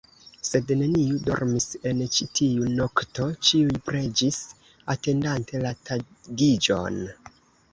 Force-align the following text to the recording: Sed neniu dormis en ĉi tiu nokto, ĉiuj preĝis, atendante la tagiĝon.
Sed 0.47 0.71
neniu 0.77 1.17
dormis 1.27 1.67
en 1.91 2.01
ĉi 2.15 2.25
tiu 2.39 2.71
nokto, 2.79 3.27
ĉiuj 3.49 3.75
preĝis, 3.91 4.41
atendante 4.95 5.63
la 5.67 5.75
tagiĝon. 5.91 6.99